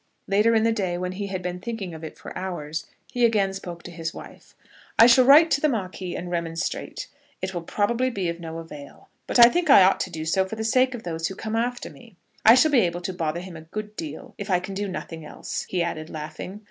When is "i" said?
4.97-5.05, 9.37-9.47, 9.69-9.83, 12.43-12.55, 14.49-14.59